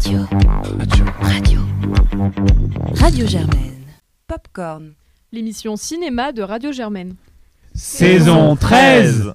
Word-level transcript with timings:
Radio. 0.00 0.20
Radio. 1.20 1.60
Radio 2.94 3.26
Germaine. 3.26 3.84
Popcorn. 4.26 4.94
L'émission 5.30 5.76
cinéma 5.76 6.32
de 6.32 6.40
Radio 6.40 6.72
Germaine. 6.72 7.16
Saison 7.74 8.56
13 8.56 9.34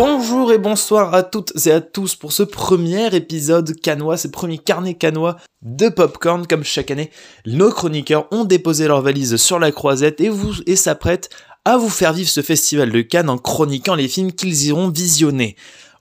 Bonjour 0.00 0.52
et 0.52 0.58
bonsoir 0.58 1.12
à 1.12 1.24
toutes 1.24 1.66
et 1.66 1.72
à 1.72 1.80
tous 1.80 2.14
pour 2.14 2.30
ce 2.30 2.44
premier 2.44 3.12
épisode 3.16 3.74
canois, 3.80 4.16
ce 4.16 4.28
premier 4.28 4.58
carnet 4.58 4.94
canois 4.94 5.36
de 5.62 5.88
Popcorn. 5.88 6.46
Comme 6.46 6.62
chaque 6.62 6.92
année, 6.92 7.10
nos 7.46 7.72
chroniqueurs 7.72 8.28
ont 8.30 8.44
déposé 8.44 8.86
leurs 8.86 9.02
valises 9.02 9.34
sur 9.34 9.58
la 9.58 9.72
croisette 9.72 10.20
et, 10.20 10.28
vous, 10.28 10.52
et 10.66 10.76
s'apprêtent 10.76 11.30
à 11.68 11.76
vous 11.76 11.90
faire 11.90 12.14
vivre 12.14 12.30
ce 12.30 12.40
festival 12.40 12.90
de 12.90 13.02
Cannes 13.02 13.28
en 13.28 13.36
chroniquant 13.36 13.94
les 13.94 14.08
films 14.08 14.32
qu'ils 14.32 14.68
iront 14.68 14.88
visionner. 14.88 15.54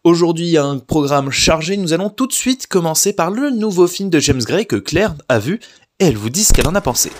Aujourd'hui, 0.05 0.57
un 0.57 0.79
programme 0.79 1.29
chargé, 1.29 1.75
nous 1.75 1.91
allons 1.91 2.09
tout 2.09 2.25
de 2.25 2.31
suite 2.31 2.67
commencer 2.67 3.11
par 3.11 3.31
le 3.31 3.49
nouveau 3.49 3.85
film 3.85 4.09
de 4.09 4.17
James 4.19 4.41
Gray 4.41 4.65
que 4.65 4.77
Claire 4.77 5.15
a 5.27 5.39
vu 5.39 5.59
et 5.99 6.05
elle 6.05 6.15
vous 6.15 6.29
dit 6.29 6.45
ce 6.45 6.53
qu'elle 6.53 6.69
en 6.69 6.75
a 6.75 6.79
pensé. 6.79 7.11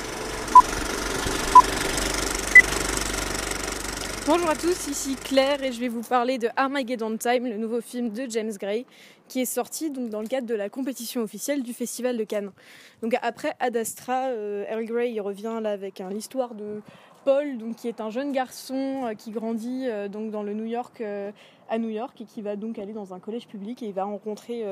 Bonjour 4.25 4.49
à 4.49 4.55
tous, 4.55 4.87
ici 4.91 5.17
Claire 5.21 5.61
et 5.61 5.73
je 5.73 5.79
vais 5.81 5.89
vous 5.89 6.01
parler 6.01 6.37
de 6.37 6.47
Armageddon 6.55 7.17
Time, 7.17 7.47
le 7.47 7.57
nouveau 7.57 7.81
film 7.81 8.11
de 8.11 8.27
James 8.29 8.53
Gray, 8.57 8.85
qui 9.27 9.41
est 9.41 9.45
sorti 9.45 9.89
donc 9.89 10.09
dans 10.09 10.21
le 10.21 10.27
cadre 10.27 10.47
de 10.47 10.55
la 10.55 10.69
compétition 10.69 11.21
officielle 11.21 11.63
du 11.63 11.73
Festival 11.73 12.15
de 12.15 12.23
Cannes. 12.23 12.51
Donc 13.01 13.13
après 13.21 13.55
Ad 13.59 13.75
Astra, 13.75 14.27
euh, 14.27 14.63
revient 14.69 15.59
là 15.61 15.71
avec 15.71 16.01
l'histoire 16.09 16.55
de 16.55 16.81
Paul, 17.27 17.57
qui 17.75 17.89
est 17.89 17.99
un 17.99 18.09
jeune 18.09 18.31
garçon 18.31 19.03
euh, 19.03 19.13
qui 19.13 19.31
grandit 19.31 19.87
euh, 19.87 20.07
donc 20.07 20.31
dans 20.31 20.43
le 20.43 20.53
New 20.53 20.63
York 20.63 21.03
à 21.69 21.77
New 21.77 21.89
York 21.89 22.21
et 22.21 22.23
qui 22.23 22.41
va 22.41 22.55
donc 22.55 22.79
aller 22.79 22.93
dans 22.93 23.13
un 23.13 23.19
collège 23.19 23.47
public 23.47 23.83
et 23.83 23.87
il 23.87 23.93
va 23.93 24.05
rencontrer 24.05 24.63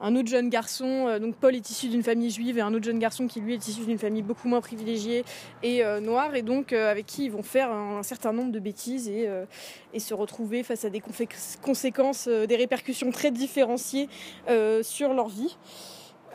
un 0.00 0.16
autre 0.16 0.28
jeune 0.28 0.48
garçon. 0.48 1.06
euh, 1.08 1.18
donc 1.18 1.36
Paul 1.36 1.54
est 1.54 1.70
issu 1.70 1.88
d'une 1.88 2.02
famille 2.02 2.30
juive 2.30 2.58
et 2.58 2.60
un 2.60 2.72
autre 2.72 2.84
jeune 2.84 2.98
garçon 2.98 3.26
qui 3.26 3.40
lui 3.40 3.54
est 3.54 3.68
issu 3.68 3.84
d'une 3.84 3.98
famille 3.98 4.22
beaucoup 4.22 4.48
moins 4.48 4.60
privilégiée 4.60 5.24
et 5.62 5.84
euh, 5.84 6.00
noire 6.00 6.34
et 6.34 6.42
donc 6.42 6.72
euh, 6.72 6.90
avec 6.90 7.06
qui 7.06 7.26
ils 7.26 7.30
vont 7.30 7.42
faire 7.42 7.70
un, 7.70 8.02
certain 8.02 8.32
nombre 8.32 8.50
de 8.50 8.58
bêtises 8.58 9.08
et, 9.08 9.28
euh, 9.28 9.44
se 9.98 10.14
retrouver 10.14 10.62
face 10.62 10.86
à 10.86 10.90
des 10.90 11.02
conséquences, 11.62 12.26
euh, 12.26 12.46
des 12.46 12.56
répercussions 12.56 13.10
très 13.10 13.30
différenciées 13.30 14.08
euh, 14.48 14.82
sur 14.82 15.12
leur 15.12 15.28
vie. 15.28 15.56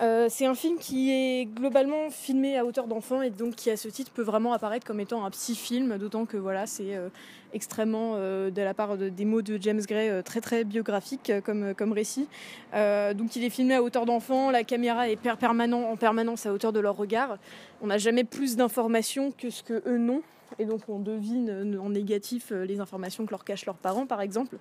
Euh, 0.01 0.27
c'est 0.29 0.45
un 0.45 0.55
film 0.55 0.77
qui 0.77 1.09
est 1.11 1.45
globalement 1.45 2.09
filmé 2.09 2.57
à 2.57 2.65
hauteur 2.65 2.87
d'enfant 2.87 3.21
et 3.21 3.29
donc 3.29 3.55
qui 3.55 3.69
à 3.71 3.77
ce 3.77 3.87
titre 3.87 4.11
peut 4.11 4.23
vraiment 4.23 4.51
apparaître 4.51 4.85
comme 4.85 4.99
étant 4.99 5.23
un 5.23 5.31
petit 5.31 5.55
film, 5.55 5.97
d'autant 5.97 6.25
que 6.25 6.35
voilà 6.35 6.65
c'est 6.67 6.97
euh, 6.97 7.07
extrêmement 7.53 8.15
euh, 8.15 8.51
de 8.51 8.61
la 8.61 8.73
part 8.73 8.97
de- 8.97 9.07
des 9.07 9.23
mots 9.23 9.41
de 9.41 9.57
James 9.61 9.79
Gray 9.87 10.21
très 10.23 10.41
très 10.41 10.65
biographique 10.65 11.31
comme, 11.45 11.73
récit. 11.93 12.27
Donc 12.73 13.37
il 13.37 13.45
est 13.45 13.49
filmé 13.49 13.75
à 13.75 13.83
hauteur 13.83 14.05
d'enfant, 14.05 14.51
la 14.51 14.65
caméra 14.65 15.07
est 15.07 15.17
en 15.25 15.95
permanence 15.95 16.45
à 16.45 16.51
hauteur 16.51 16.73
de 16.73 16.81
leur 16.81 16.97
regard. 16.97 17.37
On 17.81 17.87
n'a 17.87 17.97
jamais 17.97 18.25
plus 18.25 18.57
d'informations 18.57 19.31
que 19.31 19.49
ce 19.49 19.63
que 19.63 19.81
eux 19.87 19.97
n'ont. 19.97 20.21
Et 20.59 20.65
donc 20.65 20.81
on 20.87 20.99
devine 20.99 21.49
euh, 21.49 21.79
en 21.79 21.89
négatif 21.89 22.51
euh, 22.51 22.65
les 22.65 22.79
informations 22.79 23.25
que 23.25 23.31
leur 23.31 23.43
cachent 23.43 23.65
leurs 23.65 23.77
parents 23.77 24.05
par 24.05 24.21
exemple. 24.21 24.57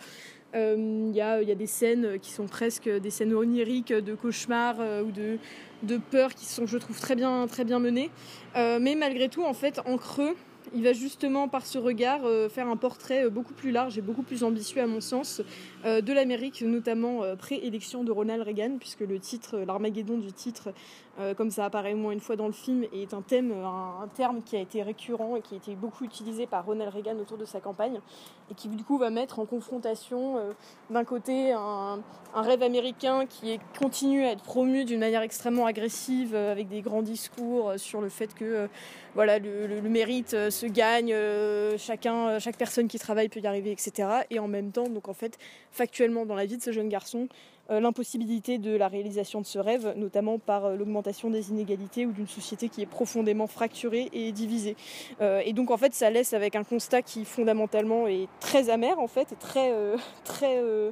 Euh, 0.54 1.10
Il 1.10 1.16
y, 1.16 1.20
a, 1.20 1.42
il 1.42 1.48
y 1.48 1.52
a 1.52 1.54
des 1.54 1.66
scènes 1.66 2.18
qui 2.20 2.30
sont 2.30 2.46
presque 2.46 2.88
des 2.88 3.10
scènes 3.10 3.34
oniriques 3.34 3.92
de 3.92 4.14
cauchemar 4.14 4.76
euh, 4.80 5.02
ou 5.02 5.10
de, 5.10 5.38
de 5.82 5.98
peur 5.98 6.34
qui 6.34 6.46
sont 6.46 6.66
je 6.66 6.78
trouve 6.78 6.98
très 7.00 7.16
bien, 7.16 7.46
très 7.46 7.64
bien 7.64 7.78
menées. 7.78 8.10
Euh, 8.56 8.78
mais 8.80 8.94
malgré 8.94 9.28
tout 9.28 9.44
en 9.44 9.54
fait 9.54 9.80
en 9.86 9.96
creux 9.96 10.34
il 10.74 10.82
va 10.82 10.94
justement 10.94 11.46
par 11.46 11.66
ce 11.66 11.78
regard 11.78 12.24
euh, 12.24 12.48
faire 12.48 12.68
un 12.68 12.76
portrait 12.76 13.26
euh, 13.26 13.30
beaucoup 13.30 13.52
plus 13.52 13.70
large 13.70 13.98
et 13.98 14.00
beaucoup 14.00 14.22
plus 14.22 14.42
ambitieux 14.42 14.80
à 14.80 14.86
mon 14.86 15.00
sens 15.00 15.42
euh, 15.84 16.00
de 16.00 16.12
l'Amérique, 16.12 16.62
notamment 16.62 17.22
euh, 17.22 17.36
pré-élection 17.36 18.02
de 18.02 18.10
Ronald 18.10 18.42
Reagan, 18.42 18.78
puisque 18.80 19.00
le 19.00 19.18
titre, 19.18 19.58
euh, 19.58 19.64
l'Armageddon 19.66 20.16
du 20.18 20.32
titre, 20.32 20.72
euh, 21.20 21.32
comme 21.32 21.50
ça 21.52 21.64
apparaît 21.64 21.94
au 21.94 21.96
moins 21.96 22.12
une 22.12 22.20
fois 22.20 22.34
dans 22.34 22.48
le 22.48 22.52
film, 22.52 22.84
est 22.92 23.14
un 23.14 23.22
thème, 23.22 23.52
euh, 23.52 23.64
un, 23.64 24.08
terme 24.14 24.42
qui 24.42 24.56
a 24.56 24.60
été 24.60 24.82
récurrent 24.82 25.36
et 25.36 25.42
qui 25.42 25.54
a 25.54 25.56
été 25.56 25.76
beaucoup 25.76 26.04
utilisé 26.04 26.46
par 26.46 26.66
Ronald 26.66 26.92
Reagan 26.92 27.16
autour 27.20 27.38
de 27.38 27.44
sa 27.44 27.60
campagne, 27.60 28.00
et 28.50 28.54
qui 28.54 28.68
du 28.68 28.82
coup 28.82 28.98
va 28.98 29.10
mettre 29.10 29.38
en 29.38 29.46
confrontation 29.46 30.38
euh, 30.38 30.52
d'un 30.90 31.04
côté 31.04 31.52
un, 31.52 32.02
rêve 32.34 32.64
américain 32.64 33.26
qui 33.26 33.52
est, 33.52 33.60
continue 33.78 34.24
à 34.24 34.32
être 34.32 34.42
promu 34.42 34.84
d'une 34.84 34.98
manière 34.98 35.22
extrêmement 35.22 35.66
agressive, 35.66 36.34
avec 36.34 36.68
des 36.68 36.82
grands 36.82 37.02
discours 37.02 37.74
sur 37.76 38.00
le 38.00 38.08
fait 38.08 38.34
que 38.34 38.68
voilà, 39.14 39.38
le, 39.38 39.68
le- 39.68 39.82
mérite 39.82 40.30
se 40.50 40.66
gagne, 40.66 41.14
chacun, 41.78 42.40
chaque 42.40 42.56
personne 42.56 42.88
qui 42.88 42.98
travaille 42.98 43.28
peut 43.28 43.38
y 43.38 43.46
arriver, 43.46 43.70
etc. 43.70 44.08
Et 44.30 44.40
en 44.40 44.48
même 44.48 44.72
temps, 44.72 44.88
donc 44.88 45.08
en 45.08 45.14
fait, 45.14 45.38
factuellement 45.70 46.26
dans 46.26 46.34
la 46.34 46.46
vie 46.46 46.56
de 46.56 46.62
ce 46.62 46.72
jeune 46.72 46.88
garçon, 46.88 47.28
l'impossibilité 47.70 48.58
de 48.58 48.76
la 48.76 48.88
réalisation 48.88 49.40
de 49.40 49.46
ce 49.46 49.58
rêve, 49.58 49.94
notamment 49.96 50.38
par 50.38 50.66
euh, 50.66 50.76
l'augmentation 50.76 51.30
des 51.30 51.50
inégalités 51.50 52.06
ou 52.06 52.12
d'une 52.12 52.28
société 52.28 52.68
qui 52.68 52.82
est 52.82 52.86
profondément 52.86 53.46
fracturée 53.46 54.08
et 54.12 54.32
divisée. 54.32 54.76
Euh, 55.20 55.42
et 55.44 55.52
donc 55.52 55.70
en 55.70 55.76
fait, 55.76 55.94
ça 55.94 56.10
laisse 56.10 56.34
avec 56.34 56.56
un 56.56 56.64
constat 56.64 57.02
qui 57.02 57.24
fondamentalement 57.24 58.06
est 58.06 58.28
très 58.40 58.70
amer 58.70 58.98
en 58.98 59.06
fait, 59.06 59.32
et 59.32 59.36
très 59.36 59.72
euh, 59.72 59.96
très 60.24 60.58
euh, 60.58 60.90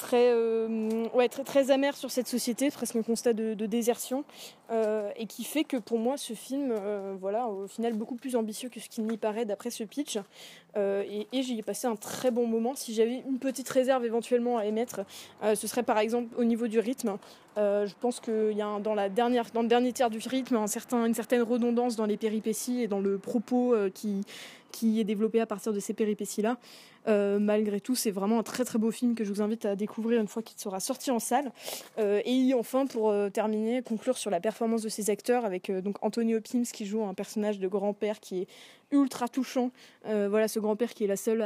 très, 0.00 0.32
euh, 0.32 1.06
ouais, 1.14 1.28
très, 1.28 1.44
très 1.44 1.70
amer 1.70 1.96
sur 1.96 2.10
cette 2.10 2.26
société, 2.26 2.70
presque 2.70 2.96
un 2.96 3.02
constat 3.02 3.34
de, 3.34 3.66
désertion, 3.66 4.24
euh, 4.70 5.10
et 5.16 5.26
qui 5.26 5.44
fait 5.44 5.64
que 5.64 5.76
pour 5.76 5.98
moi 5.98 6.16
ce 6.16 6.32
film, 6.32 6.72
euh, 6.72 7.14
voilà, 7.20 7.48
au 7.48 7.66
final 7.66 7.92
beaucoup 7.92 8.16
plus 8.16 8.34
ambitieux 8.34 8.68
que 8.70 8.80
ce 8.80 8.88
qu'il 8.88 9.04
n'y 9.04 9.18
paraît 9.18 9.44
d'après 9.44 9.70
ce 9.70 9.84
pitch, 9.84 10.18
et, 10.76 11.26
j'y 11.32 11.58
ai 11.58 11.62
passé 11.62 11.86
un 11.86 11.96
très 11.96 12.30
bon 12.30 12.46
moment. 12.46 12.74
Si 12.74 12.94
j'avais 12.94 13.22
une 13.28 13.38
petite 13.38 13.68
réserve 13.68 14.04
éventuellement 14.04 14.56
à 14.56 14.66
émettre, 14.66 15.00
ce 15.42 15.66
serait 15.66 15.82
par 15.82 15.98
exemple 15.98 16.32
au 16.38 16.44
niveau 16.44 16.68
du 16.68 16.78
rythme. 16.78 17.16
Je 17.56 17.92
pense 18.00 18.20
qu'il 18.20 18.52
y 18.52 18.62
a 18.62 18.78
dans, 18.78 18.94
la 18.94 19.08
dernière, 19.08 19.46
dans 19.52 19.62
le 19.62 19.68
dernier 19.68 19.92
tiers 19.92 20.10
du 20.10 20.20
rythme 20.28 20.56
un 20.56 20.68
certain, 20.68 21.06
une 21.06 21.14
certaine 21.14 21.42
redondance 21.42 21.96
dans 21.96 22.06
les 22.06 22.16
péripéties 22.16 22.82
et 22.82 22.86
dans 22.86 23.00
le 23.00 23.18
propos 23.18 23.74
qui, 23.92 24.20
qui 24.70 25.00
est 25.00 25.04
développé 25.04 25.40
à 25.40 25.46
partir 25.46 25.72
de 25.72 25.80
ces 25.80 25.94
péripéties-là. 25.94 26.58
Euh, 27.08 27.38
malgré 27.38 27.80
tout, 27.80 27.94
c'est 27.94 28.10
vraiment 28.10 28.38
un 28.38 28.42
très 28.42 28.64
très 28.64 28.78
beau 28.78 28.90
film 28.90 29.14
que 29.14 29.24
je 29.24 29.32
vous 29.32 29.40
invite 29.40 29.64
à 29.64 29.74
découvrir 29.74 30.20
une 30.20 30.28
fois 30.28 30.42
qu'il 30.42 30.58
sera 30.58 30.80
sorti 30.80 31.10
en 31.10 31.18
salle. 31.18 31.50
Euh, 31.98 32.20
et 32.24 32.52
enfin, 32.54 32.86
pour 32.86 33.10
euh, 33.10 33.30
terminer, 33.30 33.82
conclure 33.82 34.18
sur 34.18 34.30
la 34.30 34.40
performance 34.40 34.82
de 34.82 34.88
ces 34.88 35.10
acteurs 35.10 35.44
avec 35.44 35.70
donc 35.70 35.96
Anthony 36.02 36.34
Hopkins 36.34 36.64
qui 36.72 36.84
joue 36.84 37.04
un 37.04 37.14
personnage 37.14 37.58
de 37.58 37.68
grand-père 37.68 38.20
qui 38.20 38.42
est 38.42 38.48
ultra 38.92 39.28
touchant. 39.28 39.70
Euh, 40.06 40.28
voilà, 40.28 40.48
ce 40.48 40.58
grand-père 40.58 40.94
qui 40.94 41.04
est 41.04 41.06
la 41.06 41.16
seule, 41.16 41.44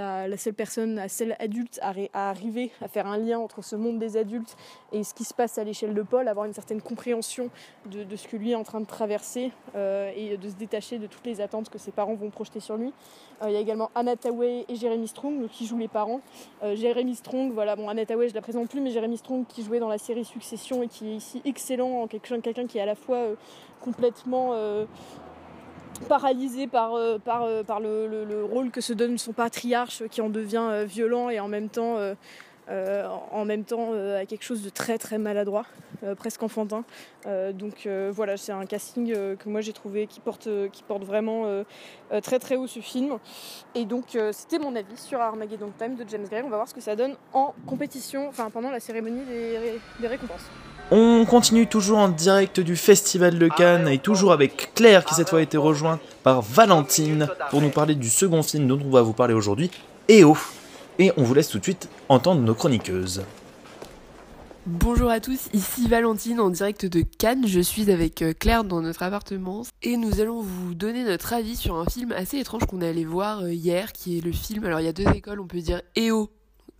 personne, 0.56 0.96
la 0.96 1.08
seule 1.08 1.36
adulte 1.38 1.78
à, 1.82 1.94
arriver 2.28 2.70
à 2.80 2.88
faire 2.88 3.06
un 3.06 3.18
lien 3.18 3.38
entre 3.38 3.62
ce 3.62 3.76
monde 3.76 3.98
des 3.98 4.16
adultes 4.16 4.56
et 4.92 5.02
ce 5.04 5.14
qui 5.14 5.24
se 5.24 5.34
passe 5.34 5.58
à 5.58 5.64
l'échelle 5.64 5.94
de 5.94 6.02
Paul, 6.02 6.28
avoir 6.28 6.46
une 6.46 6.52
certaine 6.52 6.80
compréhension 6.80 7.50
de, 7.86 8.16
ce 8.16 8.28
que 8.28 8.36
lui 8.36 8.52
est 8.52 8.54
en 8.54 8.62
train 8.62 8.80
de 8.80 8.86
traverser 8.86 9.52
euh, 9.74 10.10
et 10.16 10.36
de 10.36 10.48
se 10.48 10.54
détacher 10.54 10.98
de 10.98 11.06
toutes 11.06 11.26
les 11.26 11.40
attentes 11.40 11.68
que 11.68 11.78
ses 11.78 11.90
parents 11.90 12.14
vont 12.14 12.30
projeter 12.30 12.60
sur 12.60 12.76
lui. 12.76 12.92
Euh, 13.42 13.46
Il 13.48 13.52
y 13.52 13.56
a 13.56 13.60
également 13.60 13.90
Anna 13.94 14.16
Tawai 14.16 14.64
et 14.68 14.76
Jeremy 14.76 15.08
Strong 15.08 15.48
qui 15.48 15.66
jouent 15.66 15.78
les 15.78 15.88
parents. 15.88 16.20
Jeremy 16.62 17.14
Strong, 17.14 17.52
voilà, 17.52 17.76
bon, 17.76 17.88
Anna 17.88 18.06
Tawai 18.06 18.28
je 18.28 18.34
la 18.34 18.40
présente 18.40 18.68
plus, 18.70 18.80
mais 18.80 18.90
Jeremy 18.90 19.16
Strong 19.16 19.46
qui 19.46 19.62
jouait 19.62 19.80
dans 19.80 19.88
la 19.88 19.98
série 19.98 20.24
Succession 20.24 20.82
et 20.82 20.88
qui 20.88 21.08
est 21.08 21.16
ici 21.16 21.42
excellent 21.44 22.02
en 22.02 22.06
quelqu'un 22.06 22.66
qui 22.66 22.78
est 22.78 22.80
à 22.80 22.86
la 22.86 22.94
fois 22.94 23.26
complètement 23.80 24.54
paralysé 26.08 26.66
par, 26.66 26.94
euh, 26.94 27.18
euh, 27.44 27.62
le, 27.80 28.06
le- 28.08 28.24
le 28.24 28.44
rôle 28.44 28.70
que 28.70 28.80
se 28.80 28.92
donne 28.92 29.18
son 29.18 29.32
patriarche 29.32 30.02
qui 30.10 30.20
en 30.20 30.28
devient 30.28 30.66
euh, 30.70 30.84
violent 30.84 31.30
et 31.30 31.40
en 31.40 31.48
même 31.48 31.68
temps, 31.68 31.96
en 33.32 33.44
à 34.16 34.24
quelque 34.26 34.42
chose 34.42 34.62
de 34.62 34.70
très 34.70 34.96
très 34.96 35.18
maladroit, 35.18 35.66
presque 36.16 36.42
enfantin. 36.42 36.84
Donc 37.52 37.86
voilà, 38.10 38.36
c'est 38.38 38.52
un 38.52 38.64
casting 38.64 39.12
que 39.36 39.48
moi 39.48 39.60
j'ai 39.60 39.74
trouvé 39.74 40.06
qui 40.06 40.20
porte, 40.20 40.48
vraiment 41.04 41.44
très 42.22 42.38
très 42.38 42.56
haut 42.56 42.66
ce 42.66 42.80
film. 42.80 43.18
Et 43.74 43.84
donc 43.84 44.16
c'était 44.32 44.58
mon 44.58 44.74
avis 44.76 44.96
sur 44.96 45.20
Armageddon 45.20 45.72
Time 45.78 45.94
de 45.96 46.04
James 46.08 46.26
Gray. 46.30 46.42
On 46.42 46.48
va 46.48 46.56
voir 46.56 46.68
ce 46.68 46.74
que 46.74 46.80
ça 46.80 46.96
donne 46.96 47.16
en 47.34 47.54
compétition, 47.66 48.28
enfin 48.28 48.48
pendant 48.48 48.70
la 48.70 48.80
cérémonie 48.80 49.24
des, 49.26 49.58
ré- 49.58 49.80
des 50.00 50.06
récompenses. 50.08 50.48
On 50.90 51.24
continue 51.24 51.66
toujours 51.66 51.98
en 51.98 52.08
direct 52.08 52.60
du 52.60 52.76
Festival 52.76 53.38
de 53.38 53.48
Cannes 53.48 53.88
et 53.88 53.98
toujours 53.98 54.32
avec 54.32 54.74
Claire 54.74 55.04
qui 55.06 55.14
cette 55.14 55.30
fois 55.30 55.38
a 55.38 55.42
été 55.42 55.56
rejointe 55.56 56.00
par 56.22 56.42
Valentine 56.42 57.28
pour 57.48 57.62
nous 57.62 57.70
parler 57.70 57.94
du 57.94 58.10
second 58.10 58.42
film 58.42 58.68
dont 58.68 58.78
on 58.84 58.90
va 58.90 59.00
vous 59.00 59.14
parler 59.14 59.32
aujourd'hui, 59.32 59.70
EO. 60.10 60.36
Et 60.98 61.10
on 61.16 61.22
vous 61.22 61.32
laisse 61.32 61.48
tout 61.48 61.58
de 61.58 61.64
suite 61.64 61.88
entendre 62.10 62.42
nos 62.42 62.54
chroniqueuses. 62.54 63.22
Bonjour 64.66 65.10
à 65.10 65.20
tous, 65.20 65.48
ici 65.52 65.88
Valentine 65.88 66.38
en 66.40 66.50
direct 66.50 66.86
de 66.86 67.02
Cannes. 67.02 67.46
Je 67.46 67.60
suis 67.60 67.90
avec 67.90 68.22
euh, 68.22 68.32
Claire 68.32 68.64
dans 68.64 68.80
notre 68.80 69.02
appartement 69.02 69.62
et 69.82 69.96
nous 69.96 70.20
allons 70.20 70.40
vous 70.40 70.74
donner 70.74 71.04
notre 71.04 71.32
avis 71.32 71.56
sur 71.56 71.76
un 71.76 71.86
film 71.86 72.12
assez 72.12 72.38
étrange 72.38 72.64
qu'on 72.66 72.80
est 72.80 72.88
allé 72.88 73.04
voir 73.04 73.40
euh, 73.40 73.52
hier 73.52 73.92
qui 73.92 74.18
est 74.18 74.20
le 74.20 74.32
film. 74.32 74.64
Alors 74.64 74.80
il 74.80 74.86
y 74.86 74.88
a 74.88 74.92
deux 74.92 75.08
écoles, 75.14 75.40
on 75.40 75.46
peut 75.46 75.60
dire 75.60 75.82
EO 75.98 76.30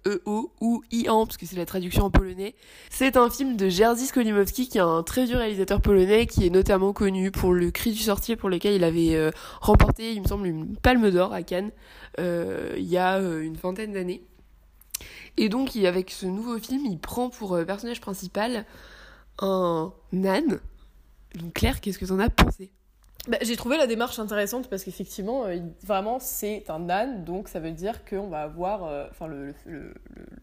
E-O 0.06 0.52
ou 0.60 0.82
Ian, 0.90 1.26
parce 1.26 1.36
que 1.36 1.46
c'est 1.46 1.56
la 1.56 1.66
traduction 1.66 2.04
en 2.04 2.10
polonais. 2.10 2.54
C'est 2.90 3.16
un 3.16 3.30
film 3.30 3.56
de 3.56 3.68
Jerzy 3.68 4.06
Skolimowski, 4.06 4.68
qui 4.68 4.78
est 4.78 4.82
un 4.82 5.02
très 5.02 5.24
vieux 5.24 5.36
réalisateur 5.36 5.80
polonais, 5.80 6.26
qui 6.26 6.46
est 6.46 6.50
notamment 6.50 6.92
connu 6.92 7.30
pour 7.30 7.52
Le 7.52 7.70
Cri 7.70 7.92
du 7.92 7.98
Sorcier, 7.98 8.36
pour 8.36 8.48
lequel 8.48 8.74
il 8.74 8.84
avait 8.84 9.14
euh, 9.14 9.30
remporté, 9.60 10.12
il 10.12 10.22
me 10.22 10.26
semble, 10.26 10.46
une 10.46 10.76
palme 10.76 11.10
d'or 11.10 11.32
à 11.32 11.42
Cannes, 11.42 11.70
euh, 12.20 12.74
il 12.76 12.86
y 12.86 12.96
a 12.96 13.18
euh, 13.18 13.42
une 13.42 13.56
vingtaine 13.56 13.92
d'années. 13.92 14.22
Et 15.36 15.48
donc, 15.48 15.74
avec 15.76 16.10
ce 16.10 16.26
nouveau 16.26 16.58
film, 16.58 16.86
il 16.86 16.98
prend 16.98 17.28
pour 17.28 17.58
personnage 17.66 18.00
principal 18.00 18.64
un 19.40 19.92
âne. 20.12 20.60
Donc 21.34 21.54
Claire, 21.54 21.80
qu'est-ce 21.80 21.98
que 21.98 22.06
t'en 22.06 22.20
as 22.20 22.30
pensé? 22.30 22.70
Bah, 23.26 23.38
j'ai 23.41 23.56
trouvé 23.56 23.79
la 23.79 23.87
démarche 23.87 24.19
intéressante 24.19 24.69
parce 24.69 24.85
qu'effectivement, 24.85 25.47
euh, 25.47 25.59
vraiment, 25.82 26.19
c'est 26.19 26.69
un 26.69 26.91
âne, 26.91 27.25
donc 27.25 27.49
ça 27.49 27.59
veut 27.59 27.73
dire 27.73 28.05
qu'on 28.05 28.29
va 28.29 28.43
avoir, 28.43 28.85
euh, 28.85 29.06
enfin, 29.11 29.29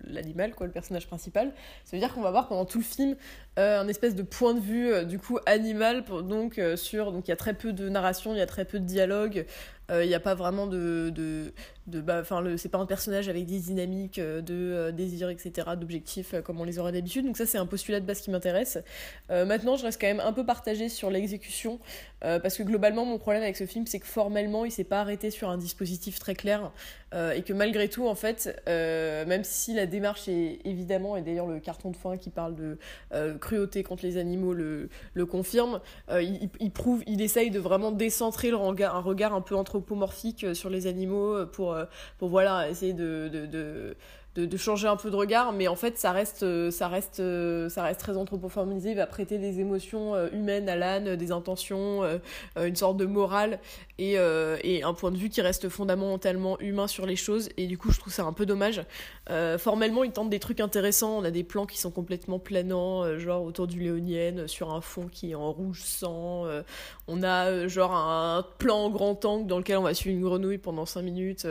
l'animal, 0.04 0.50
le, 0.50 0.56
quoi, 0.56 0.66
le 0.66 0.72
personnage 0.72 1.06
principal, 1.06 1.54
ça 1.86 1.95
veut 1.95 2.00
dire 2.00 2.12
qu'on 2.12 2.22
va 2.22 2.30
avoir 2.30 2.48
pendant 2.48 2.66
tout 2.66 2.80
le 2.80 2.83
film 2.83 3.16
euh, 3.60 3.80
un 3.80 3.88
espèce 3.88 4.16
de 4.16 4.24
point 4.24 4.56
de 4.56 4.60
vue, 4.60 5.06
du 5.06 5.19
coup, 5.19 5.38
animal, 5.45 6.04
donc, 6.24 6.60
sur, 6.75 7.12
donc 7.12 7.28
il 7.28 7.31
y 7.31 7.33
a 7.33 7.38
très 7.38 7.54
peu 7.54 7.72
de 7.72 7.88
narration, 7.88 8.33
il 8.33 8.39
y 8.39 8.42
a 8.42 8.48
très 8.48 8.66
peu 8.66 8.80
de 8.80 8.86
dialogue, 8.86 9.45
il 9.89 10.07
n'y 10.07 10.16
a 10.16 10.19
pas 10.22 10.36
vraiment 10.36 10.68
de, 10.68 11.10
de, 11.10 11.54
de 11.88 12.01
bah, 12.01 12.24
c'est 12.57 12.69
pas 12.69 12.78
un 12.78 12.86
personnage 12.86 13.28
avec 13.28 13.45
des 13.45 13.60
dynamiques 13.60 14.19
euh, 14.19 14.42
de 14.42 14.54
euh, 14.54 14.92
désir 14.92 15.30
etc 15.30 15.69
d'objectifs 15.80 16.33
euh, 16.33 16.42
comme 16.42 16.60
on 16.60 16.63
les 16.63 16.80
aurait 16.80 16.92
d'habitude. 16.92 17.25
Donc 17.25 17.38
ça 17.38 17.45
c'est 17.45 17.57
un 17.57 17.66
postulat 17.66 18.00
de 18.00 18.06
base 18.06 18.22
qui 18.22 18.31
m'intéresse. 18.31 18.80
Maintenant 19.30 19.78
je 19.78 19.83
reste 19.83 20.00
quand 20.00 20.07
même 20.07 20.19
un 20.19 20.33
peu 20.33 20.45
partagée 20.45 20.89
sur 20.89 21.10
l'exécution 21.10 21.80
parce 22.19 22.57
que 22.57 22.63
globalement 22.63 23.06
mon 23.06 23.18
problème 23.18 23.44
avec 23.44 23.57
ce 23.57 23.66
film 23.66 23.88
c'est 23.88 24.00
que 24.00 24.06
formellement 24.06 24.66
il 24.66 24.72
s'est 24.72 24.83
pas 24.83 25.01
arrêté 25.01 25.31
sur 25.31 25.50
un 25.50 25.57
dispositif 25.57 26.19
très 26.19 26.36
clair 26.36 26.72
et 27.13 27.42
que 27.42 27.54
malgré 27.54 27.89
tout 27.89 28.07
en 28.07 28.16
fait 28.16 28.62
même 28.68 29.44
si 29.44 29.74
la 29.74 29.86
démarche 29.86 30.28
est 30.28 30.60
évidemment 30.66 31.18
et 31.18 31.22
d'ailleurs 31.22 31.48
le 31.48 31.60
carton 31.60 31.92
de 31.92 31.95
fin 31.95 32.18
qui 32.18 32.30
parle 32.30 32.56
de 32.56 32.78
cruauté 33.39 33.83
contre 33.83 34.06
les 34.06 34.18
animaux 34.18 34.54
le, 34.54 34.89
le 35.13 35.25
confirme 35.25 35.80
il, 36.12 36.50
il, 36.60 36.72
prouve 36.72 37.04
il 37.07 37.22
essaye 37.22 37.51
de 37.51 37.60
vraiment 37.60 37.92
décentrer 37.92 38.50
le 38.51 38.57
un 38.57 39.00
regard 39.01 39.33
un 39.33 39.42
peu 39.42 39.56
anthropomorphique 39.81 40.56
sur 40.56 40.69
les 40.69 40.88
animaux 40.88 41.45
pour 41.48 41.74
euh, 41.74 41.86
pour, 42.18 42.30
voilà, 42.30 42.69
essayer 42.69 42.94
de, 42.94 43.30
de, 43.31 43.45
de, 43.45 43.95
changer 44.57 44.88
un 44.88 44.95
peu 44.95 45.12
de 45.12 45.16
regard, 45.16 45.51
mais 45.51 45.68
en 45.68 45.75
fait, 45.75 45.98
ça 45.98 46.12
reste, 46.12 46.44
euh, 46.44 46.72
ça 46.72 46.88
reste, 46.88 47.19
euh, 47.19 47.68
ça 47.69 47.83
reste 47.83 48.00
très 48.00 48.16
anthropomorphisé, 48.16 48.92
il 48.92 48.98
va 48.98 49.07
prêter 49.07 49.38
des 49.38 49.60
émotions 49.60 50.16
humaines 50.31 50.69
à 50.69 50.75
l'âne, 50.75 51.16
des 51.16 51.31
intentions, 51.31 52.01
une 52.56 52.75
sorte 52.75 52.98
de 52.98 53.06
morale 53.06 53.60
et, 53.98 54.13
et, 54.63 54.83
un 54.83 54.94
point 54.94 55.12
de 55.12 55.18
vue 55.18 55.30
qui 55.30 55.42
reste 55.42 55.69
fondamentalement 55.69 56.60
humain 56.60 56.88
sur 56.88 57.06
les 57.06 57.16
choses, 57.16 57.50
et 57.57 57.68
du 57.68 57.78
coup, 57.78 57.92
je 57.92 58.00
trouve 58.00 58.13
ça 58.13 58.24
un 58.24 58.33
peu 58.33 58.45
dommage. 58.45 58.81
formellement, 59.57 60.04
il 60.04 60.12
tente 60.12 60.30
des 60.30 60.39
trucs 60.39 60.60
intéressants, 60.60 61.18
on 61.18 61.24
a 61.24 61.31
des 61.31 61.44
plans 61.44 61.66
qui 61.66 61.78
sont 61.78 61.92
complètement 61.92 62.39
planants, 62.39 63.18
genre 63.18 63.44
autour 63.44 63.68
du 63.68 63.80
Léonienne, 63.80 64.48
sur 64.48 64.74
un 64.74 64.81
fond 64.81 65.07
qui 65.12 65.31
est 65.31 65.36
en 65.36 65.51
rouge 65.51 65.81
sang, 65.83 66.45
on 67.07 67.24
a 67.24 67.68
genre 67.68 67.94
un 67.94 68.45
plan 68.57 68.86
en 68.86 68.89
grand 68.89 69.24
angle 69.25 69.48
dans 69.48 69.57
lequel 69.57 69.78
on 69.78 69.83
va 69.83 69.94
suivre 69.94 70.16
une 70.16 70.24
grenouille 70.24 70.57
pendant 70.57 70.86
5 70.86 71.01
minutes, 71.01 71.48